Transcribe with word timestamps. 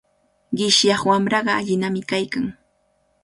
Qishyaq 0.57 1.01
wamraqa 1.09 1.51
allinami 1.59 2.01
kaykan. 2.11 2.45